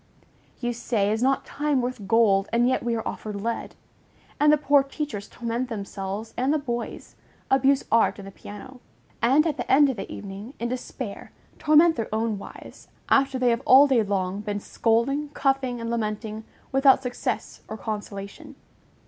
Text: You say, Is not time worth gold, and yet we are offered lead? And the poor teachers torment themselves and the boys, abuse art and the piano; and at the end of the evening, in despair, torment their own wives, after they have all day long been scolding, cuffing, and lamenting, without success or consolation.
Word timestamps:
You 0.59 0.73
say, 0.73 1.11
Is 1.11 1.21
not 1.21 1.45
time 1.45 1.79
worth 1.79 2.07
gold, 2.07 2.49
and 2.51 2.67
yet 2.67 2.81
we 2.81 2.95
are 2.95 3.07
offered 3.07 3.35
lead? 3.39 3.75
And 4.39 4.51
the 4.51 4.57
poor 4.57 4.81
teachers 4.81 5.27
torment 5.27 5.69
themselves 5.69 6.33
and 6.35 6.51
the 6.51 6.57
boys, 6.57 7.15
abuse 7.51 7.83
art 7.91 8.17
and 8.17 8.27
the 8.27 8.31
piano; 8.31 8.79
and 9.21 9.45
at 9.45 9.57
the 9.57 9.71
end 9.71 9.91
of 9.91 9.97
the 9.97 10.11
evening, 10.11 10.55
in 10.59 10.69
despair, 10.69 11.33
torment 11.59 11.97
their 11.97 12.09
own 12.11 12.39
wives, 12.39 12.87
after 13.09 13.37
they 13.37 13.49
have 13.51 13.61
all 13.63 13.85
day 13.85 14.01
long 14.01 14.39
been 14.41 14.59
scolding, 14.59 15.29
cuffing, 15.35 15.79
and 15.79 15.91
lamenting, 15.91 16.45
without 16.71 17.03
success 17.03 17.61
or 17.67 17.77
consolation. 17.77 18.55